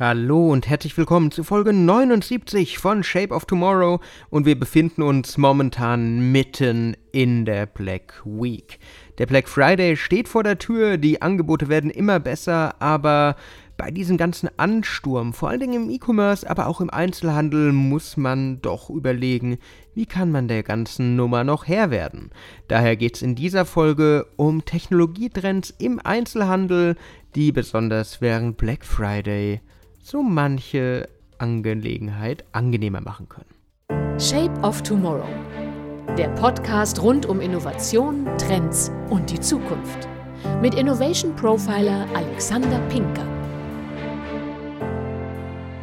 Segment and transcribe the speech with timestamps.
[0.00, 3.98] Hallo und herzlich willkommen zu Folge 79 von Shape of Tomorrow
[4.30, 8.78] und wir befinden uns momentan mitten in der Black Week.
[9.18, 13.34] Der Black Friday steht vor der Tür, die Angebote werden immer besser, aber
[13.76, 18.62] bei diesem ganzen Ansturm, vor allen Dingen im E-Commerce, aber auch im Einzelhandel, muss man
[18.62, 19.58] doch überlegen,
[19.96, 22.30] wie kann man der ganzen Nummer noch Herr werden.
[22.68, 26.94] Daher geht es in dieser Folge um Technologietrends im Einzelhandel,
[27.34, 29.60] die besonders während Black Friday
[30.08, 31.06] so manche
[31.36, 34.18] Angelegenheit angenehmer machen können.
[34.18, 35.28] Shape of Tomorrow.
[36.16, 40.08] Der Podcast rund um Innovation, Trends und die Zukunft.
[40.62, 43.26] Mit Innovation Profiler Alexander Pinker.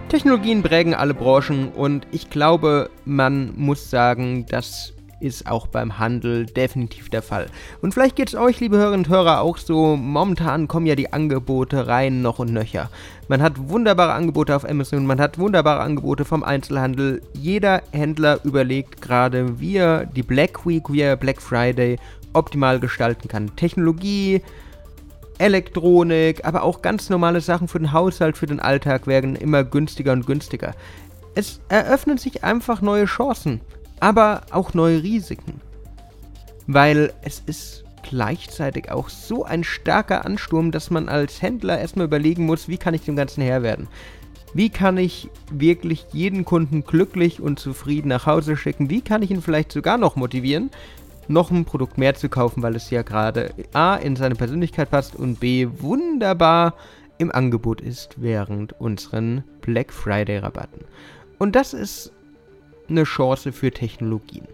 [0.10, 6.46] Technologien prägen alle Branchen und ich glaube, man muss sagen, dass ist auch beim Handel
[6.46, 7.48] definitiv der Fall.
[7.82, 9.96] Und vielleicht geht es euch, liebe Hörerinnen und Hörer, auch so.
[9.96, 12.90] Momentan kommen ja die Angebote rein noch und nöcher.
[13.28, 17.22] Man hat wunderbare Angebote auf Amazon, man hat wunderbare Angebote vom Einzelhandel.
[17.34, 21.98] Jeder Händler überlegt gerade, wie er die Black Week, wie er Black Friday
[22.34, 23.56] optimal gestalten kann.
[23.56, 24.42] Technologie,
[25.38, 30.14] Elektronik, aber auch ganz normale Sachen für den Haushalt, für den Alltag werden immer günstiger
[30.14, 30.74] und günstiger.
[31.34, 33.62] Es eröffnen sich einfach neue Chancen
[34.06, 35.62] aber auch neue Risiken.
[36.68, 42.46] Weil es ist gleichzeitig auch so ein starker Ansturm, dass man als Händler erstmal überlegen
[42.46, 43.88] muss, wie kann ich dem Ganzen Herr werden.
[44.54, 48.92] Wie kann ich wirklich jeden Kunden glücklich und zufrieden nach Hause schicken?
[48.92, 50.70] Wie kann ich ihn vielleicht sogar noch motivieren,
[51.28, 55.16] noch ein Produkt mehr zu kaufen, weil es ja gerade A in seine Persönlichkeit passt
[55.16, 56.76] und B wunderbar
[57.18, 60.86] im Angebot ist während unseren Black Friday Rabatten.
[61.40, 62.12] Und das ist
[62.90, 64.48] eine Chance für Technologien.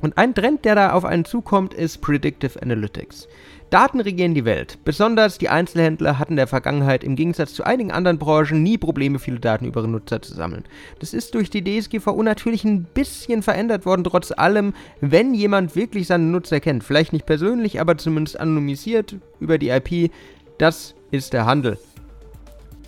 [0.00, 3.26] Und ein Trend, der da auf einen zukommt, ist Predictive Analytics.
[3.70, 4.78] Daten regieren die Welt.
[4.84, 9.18] Besonders die Einzelhändler hatten in der Vergangenheit im Gegensatz zu einigen anderen Branchen nie Probleme,
[9.18, 10.64] viele Daten über ihre Nutzer zu sammeln.
[11.00, 16.06] Das ist durch die DSGVO natürlich ein bisschen verändert worden, trotz allem, wenn jemand wirklich
[16.06, 16.84] seine Nutzer kennt.
[16.84, 20.12] Vielleicht nicht persönlich, aber zumindest anonymisiert über die IP.
[20.58, 21.78] Das ist der Handel.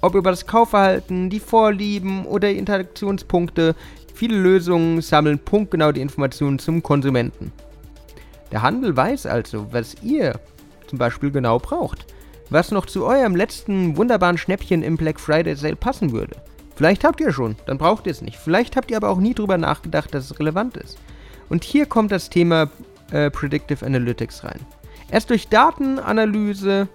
[0.02, 3.74] Ob über das Kaufverhalten, die Vorlieben oder die Interaktionspunkte,
[4.16, 7.52] Viele Lösungen sammeln punktgenau die Informationen zum Konsumenten.
[8.50, 10.40] Der Handel weiß also, was ihr
[10.86, 12.06] zum Beispiel genau braucht.
[12.48, 16.34] Was noch zu eurem letzten wunderbaren Schnäppchen im Black Friday Sale passen würde.
[16.76, 18.38] Vielleicht habt ihr schon, dann braucht ihr es nicht.
[18.38, 20.96] Vielleicht habt ihr aber auch nie drüber nachgedacht, dass es relevant ist.
[21.50, 22.70] Und hier kommt das Thema
[23.10, 24.60] äh, Predictive Analytics rein.
[25.10, 26.88] Erst durch Datenanalyse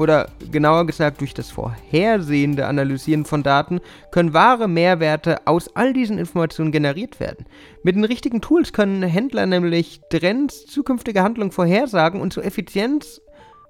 [0.00, 3.80] oder genauer gesagt durch das vorhersehende Analysieren von Daten,
[4.10, 7.44] können wahre Mehrwerte aus all diesen Informationen generiert werden.
[7.82, 13.20] Mit den richtigen Tools können Händler nämlich Trends, zukünftige Handlungen vorhersagen und zur Effizienz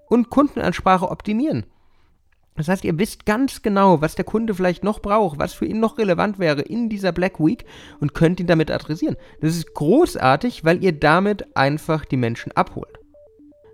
[0.09, 1.67] und Kundenansprache optimieren.
[2.57, 5.81] Das heißt, ihr wisst ganz genau, was der Kunde vielleicht noch braucht, was für ihn
[5.81, 7.65] noch relevant wäre in dieser Black Week
[7.99, 9.17] und könnt ihn damit adressieren.
[9.41, 13.00] Das ist großartig, weil ihr damit einfach die Menschen abholt.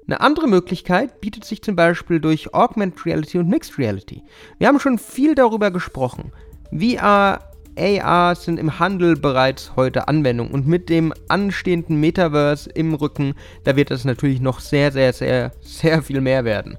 [0.08, 4.22] Eine andere Möglichkeit bietet sich zum Beispiel durch Augmented Reality und Mixed Reality.
[4.58, 6.32] Wir haben schon viel darüber gesprochen.
[6.70, 7.40] VR,
[7.76, 13.34] AR sind im Handel bereits heute Anwendung und mit dem anstehenden Metaverse im Rücken,
[13.64, 16.78] da wird es natürlich noch sehr, sehr, sehr, sehr viel mehr werden.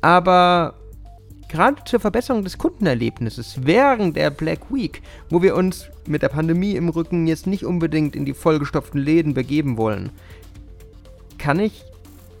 [0.00, 0.74] Aber
[1.48, 6.76] gerade zur Verbesserung des Kundenerlebnisses während der Black Week, wo wir uns mit der Pandemie
[6.76, 10.10] im Rücken jetzt nicht unbedingt in die vollgestopften Läden begeben wollen,
[11.38, 11.84] kann ich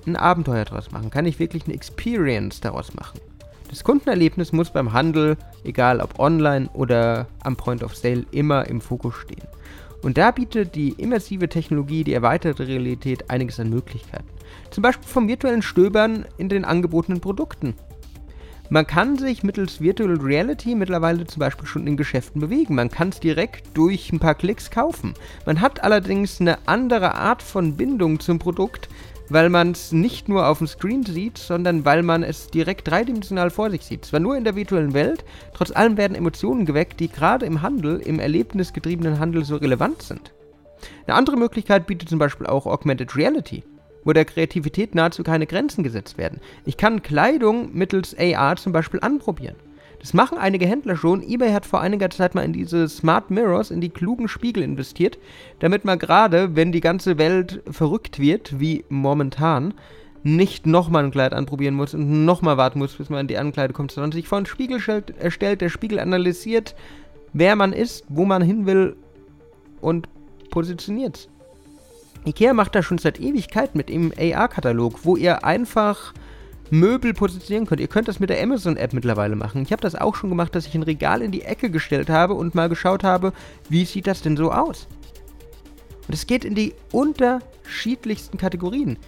[0.06, 1.10] ein Abenteuer daraus machen?
[1.10, 3.20] Kann ich wirklich eine Experience daraus machen?
[3.68, 8.80] Das Kundenerlebnis muss beim Handel, egal ob online oder am Point of Sale, immer im
[8.80, 9.46] Fokus stehen.
[10.02, 14.28] Und da bietet die immersive Technologie, die erweiterte Realität einiges an Möglichkeiten.
[14.70, 17.74] Zum Beispiel vom virtuellen Stöbern in den angebotenen Produkten.
[18.68, 22.74] Man kann sich mittels Virtual Reality mittlerweile zum Beispiel schon in Geschäften bewegen.
[22.74, 25.14] Man kann es direkt durch ein paar Klicks kaufen.
[25.44, 28.88] Man hat allerdings eine andere Art von Bindung zum Produkt,
[29.28, 33.50] weil man es nicht nur auf dem Screen sieht, sondern weil man es direkt dreidimensional
[33.50, 34.04] vor sich sieht.
[34.04, 37.98] Zwar nur in der virtuellen Welt, trotz allem werden Emotionen geweckt, die gerade im Handel,
[37.98, 40.32] im erlebnisgetriebenen Handel so relevant sind.
[41.06, 43.64] Eine andere Möglichkeit bietet zum Beispiel auch Augmented Reality,
[44.04, 46.40] wo der Kreativität nahezu keine Grenzen gesetzt werden.
[46.64, 49.56] Ich kann Kleidung mittels AR zum Beispiel anprobieren.
[50.06, 51.20] Das machen einige Händler schon.
[51.20, 55.18] eBay hat vor einiger Zeit mal in diese Smart Mirrors, in die klugen Spiegel investiert,
[55.58, 59.74] damit man gerade, wenn die ganze Welt verrückt wird, wie momentan,
[60.22, 63.72] nicht nochmal ein Kleid anprobieren muss und nochmal warten muss, bis man in die Ankleide
[63.72, 64.78] kommt, sondern sich vor einen Spiegel
[65.18, 66.76] erstellt, der Spiegel analysiert,
[67.32, 68.94] wer man ist, wo man hin will
[69.80, 70.08] und
[70.52, 71.28] positioniert.
[72.24, 76.14] Ikea macht das schon seit Ewigkeit mit dem AR-Katalog, wo ihr einfach
[76.70, 77.80] Möbel positionieren könnt.
[77.80, 79.62] Ihr könnt das mit der Amazon-App mittlerweile machen.
[79.62, 82.34] Ich habe das auch schon gemacht, dass ich ein Regal in die Ecke gestellt habe
[82.34, 83.32] und mal geschaut habe,
[83.68, 84.86] wie sieht das denn so aus.
[86.08, 88.98] Und es geht in die unterschiedlichsten Kategorien.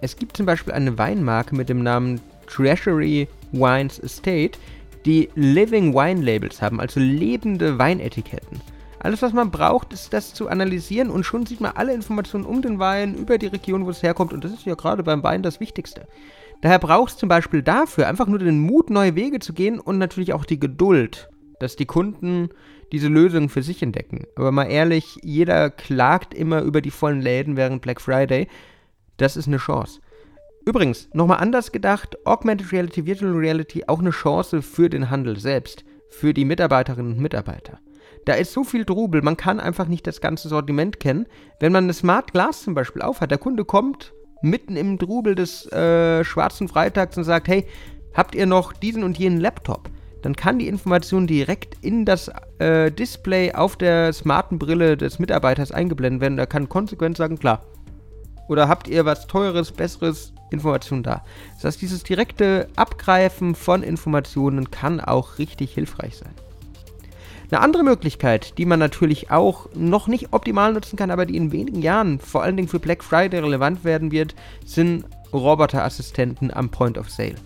[0.00, 4.58] Es gibt zum Beispiel eine Weinmarke mit dem Namen Treasury Wines Estate,
[5.04, 8.60] die Living Wine Labels haben, also lebende Weinetiketten.
[9.00, 12.62] Alles, was man braucht, ist das zu analysieren und schon sieht man alle Informationen um
[12.62, 15.42] den Wein, über die Region, wo es herkommt und das ist ja gerade beim Wein
[15.42, 16.08] das Wichtigste.
[16.60, 19.98] Daher braucht es zum Beispiel dafür einfach nur den Mut, neue Wege zu gehen und
[19.98, 21.30] natürlich auch die Geduld,
[21.60, 22.48] dass die Kunden
[22.90, 24.24] diese Lösung für sich entdecken.
[24.34, 28.48] Aber mal ehrlich, jeder klagt immer über die vollen Läden während Black Friday.
[29.18, 30.00] Das ist eine Chance.
[30.64, 35.84] Übrigens, nochmal anders gedacht, Augmented Reality, Virtual Reality auch eine Chance für den Handel selbst,
[36.10, 37.78] für die Mitarbeiterinnen und Mitarbeiter.
[38.28, 41.24] Da ist so viel Trubel, man kann einfach nicht das ganze Sortiment kennen.
[41.60, 45.64] Wenn man eine Smart Glass zum Beispiel aufhat, der Kunde kommt mitten im Trubel des
[45.72, 47.66] äh, schwarzen Freitags und sagt, hey,
[48.12, 49.88] habt ihr noch diesen und jenen Laptop?
[50.20, 55.72] Dann kann die Information direkt in das äh, Display auf der smarten Brille des Mitarbeiters
[55.72, 56.36] eingeblendet werden.
[56.36, 57.64] Da kann konsequent sagen, klar.
[58.46, 61.24] Oder habt ihr was teures, besseres, Information da.
[61.54, 66.34] Das heißt, dieses direkte Abgreifen von Informationen kann auch richtig hilfreich sein.
[67.50, 71.50] Eine andere Möglichkeit, die man natürlich auch noch nicht optimal nutzen kann, aber die in
[71.50, 74.34] wenigen Jahren vor allen Dingen für Black Friday relevant werden wird,
[74.66, 77.36] sind Roboterassistenten am Point of Sale.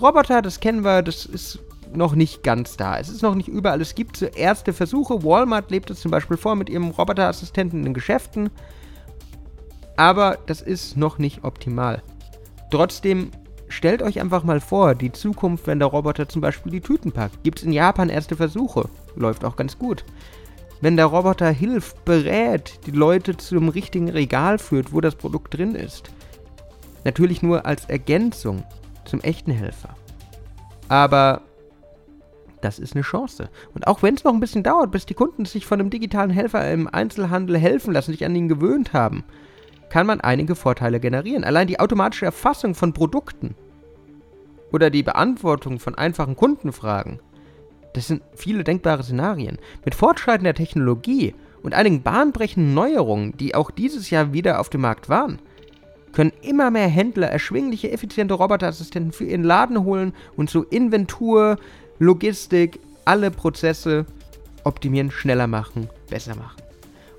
[0.00, 1.60] Roboter, das kennen wir, das ist
[1.92, 2.98] noch nicht ganz da.
[2.98, 3.80] Es ist noch nicht überall.
[3.80, 5.22] Es gibt so erste Versuche.
[5.22, 8.50] Walmart lebt es zum Beispiel vor mit ihrem Roboterassistenten in den Geschäften.
[9.96, 12.02] Aber das ist noch nicht optimal.
[12.70, 13.30] Trotzdem
[13.74, 17.42] Stellt euch einfach mal vor, die Zukunft, wenn der Roboter zum Beispiel die Tüten packt.
[17.42, 18.88] Gibt es in Japan erste Versuche.
[19.16, 20.04] Läuft auch ganz gut.
[20.80, 25.74] Wenn der Roboter hilft, berät, die Leute zum richtigen Regal führt, wo das Produkt drin
[25.74, 26.12] ist.
[27.02, 28.62] Natürlich nur als Ergänzung
[29.06, 29.96] zum echten Helfer.
[30.88, 31.42] Aber
[32.60, 33.50] das ist eine Chance.
[33.74, 36.30] Und auch wenn es noch ein bisschen dauert, bis die Kunden sich von einem digitalen
[36.30, 39.24] Helfer im Einzelhandel helfen lassen, sich an ihn gewöhnt haben,
[39.90, 41.44] kann man einige Vorteile generieren.
[41.44, 43.54] Allein die automatische Erfassung von Produkten
[44.72, 47.20] oder die Beantwortung von einfachen Kundenfragen.
[47.94, 49.58] Das sind viele denkbare Szenarien.
[49.84, 55.08] Mit fortschreitender Technologie und einigen bahnbrechenden Neuerungen, die auch dieses Jahr wieder auf dem Markt
[55.08, 55.38] waren,
[56.12, 61.56] können immer mehr Händler erschwingliche, effiziente Roboterassistenten für ihren Laden holen und so Inventur,
[61.98, 64.06] Logistik, alle Prozesse
[64.64, 66.62] optimieren, schneller machen, besser machen.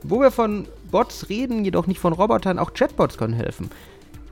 [0.03, 3.69] Wo wir von Bots reden, jedoch nicht von Robotern, auch Chatbots können helfen.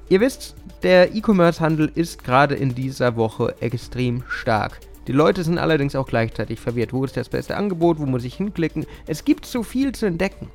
[0.09, 4.79] Ihr wisst, der E-Commerce-Handel ist gerade in dieser Woche extrem stark.
[5.07, 6.94] Die Leute sind allerdings auch gleichzeitig verwirrt.
[6.94, 8.00] Wo ist das beste Angebot?
[8.00, 8.85] Wo muss ich hinklicken?
[9.05, 10.50] Es gibt so viel zu entdecken.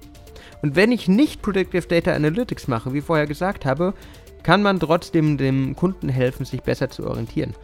[0.62, 3.94] Und wenn ich nicht Predictive Data Analytics mache, wie vorher gesagt habe,
[4.42, 7.54] kann man trotzdem dem Kunden helfen, sich besser zu orientieren.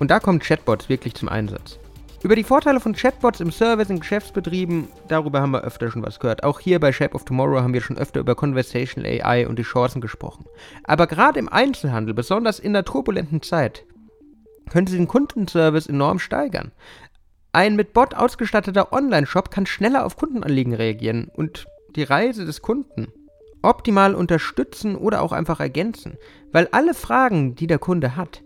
[0.00, 1.78] Und da kommen Chatbots wirklich zum Einsatz.
[2.22, 6.20] Über die Vorteile von Chatbots im Service in Geschäftsbetrieben, darüber haben wir öfter schon was
[6.20, 6.44] gehört.
[6.44, 9.64] Auch hier bei Shape of Tomorrow haben wir schon öfter über Conversational AI und die
[9.64, 10.44] Chancen gesprochen.
[10.84, 13.84] Aber gerade im Einzelhandel, besonders in der turbulenten Zeit,
[14.70, 16.70] könnte sie den Kundenservice enorm steigern.
[17.50, 21.66] Ein mit Bot ausgestatteter Online-Shop kann schneller auf Kundenanliegen reagieren und
[21.96, 23.08] die Reise des Kunden
[23.62, 26.16] optimal unterstützen oder auch einfach ergänzen,
[26.52, 28.42] weil alle Fragen, die der Kunde hat,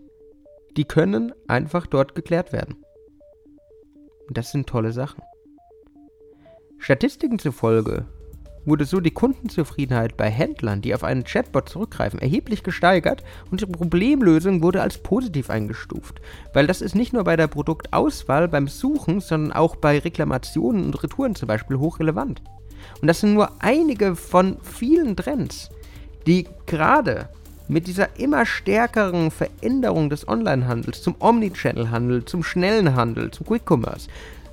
[0.77, 2.83] die können einfach dort geklärt werden.
[4.27, 5.21] Und das sind tolle Sachen.
[6.77, 8.05] Statistiken zufolge
[8.67, 13.65] wurde so die Kundenzufriedenheit bei Händlern, die auf einen Chatbot zurückgreifen, erheblich gesteigert und die
[13.65, 16.19] Problemlösung wurde als positiv eingestuft.
[16.53, 21.01] Weil das ist nicht nur bei der Produktauswahl, beim Suchen, sondern auch bei Reklamationen und
[21.01, 22.41] Retouren zum Beispiel hochrelevant.
[23.01, 25.69] Und das sind nur einige von vielen Trends,
[26.27, 27.29] die gerade
[27.67, 34.07] mit dieser immer stärkeren Veränderung des Onlinehandels zum Omnichannel-Handel, zum schnellen Handel, zum Quick-Commerce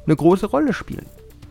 [0.06, 1.06] eine große Rolle spielen.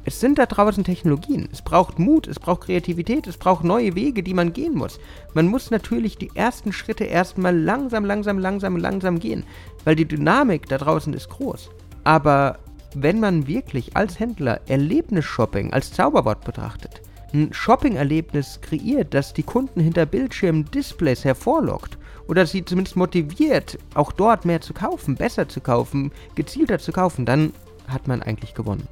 [0.05, 1.47] Es sind da draußen Technologien.
[1.51, 4.99] Es braucht Mut, es braucht Kreativität, es braucht neue Wege, die man gehen muss.
[5.33, 9.45] Man muss natürlich die ersten Schritte erstmal langsam, langsam, langsam, langsam gehen,
[9.85, 11.69] weil die Dynamik da draußen ist groß.
[12.03, 12.59] Aber
[12.95, 17.01] wenn man wirklich als Händler Erlebnisshopping als Zauberwort betrachtet,
[17.33, 21.97] ein Shopping-Erlebnis kreiert, das die Kunden hinter Bildschirmen Displays hervorlockt
[22.27, 27.25] oder sie zumindest motiviert, auch dort mehr zu kaufen, besser zu kaufen, gezielter zu kaufen,
[27.25, 27.53] dann
[27.87, 28.87] hat man eigentlich gewonnen.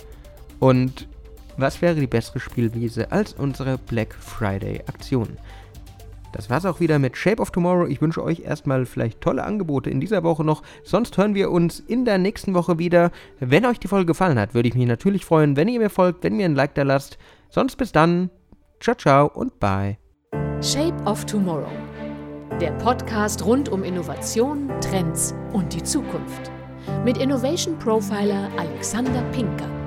[0.60, 1.08] Und
[1.58, 5.38] was wäre die bessere Spielwiese als unsere Black Friday Aktion?
[6.32, 7.88] Das war's auch wieder mit Shape of Tomorrow.
[7.88, 10.64] Ich wünsche euch erstmal vielleicht tolle Angebote in dieser Woche noch.
[10.84, 13.12] Sonst hören wir uns in der nächsten Woche wieder.
[13.40, 16.24] Wenn euch die Folge gefallen hat, würde ich mich natürlich freuen, wenn ihr mir folgt,
[16.24, 17.18] wenn ihr ein Like da lasst.
[17.52, 18.32] Sonst bis dann.
[18.80, 19.98] Ciao, ciao und bye.
[20.62, 21.70] Shape of Tomorrow.
[22.60, 26.50] Der Podcast rund um Innovation, Trends und die Zukunft.
[27.04, 29.81] Mit Innovation Profiler Alexander Pinker.